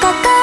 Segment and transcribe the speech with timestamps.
[0.00, 0.33] 高か